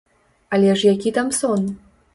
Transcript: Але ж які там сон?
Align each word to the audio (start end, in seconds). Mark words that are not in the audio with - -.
Але 0.57 0.71
ж 0.79 0.87
які 0.87 1.11
там 1.19 1.31
сон? 1.43 1.75